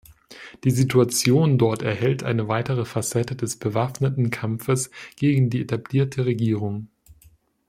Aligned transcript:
Die 0.63 0.71
Situation 0.71 1.59
dort 1.59 1.83
erhält 1.83 2.23
eine 2.23 2.47
weitere 2.47 2.85
Facette 2.85 3.35
des 3.35 3.57
bewaffneten 3.59 4.31
Kampfes 4.31 4.89
gegen 5.15 5.51
die 5.51 5.61
etablierte 5.61 6.25
Regierung. 6.25 6.87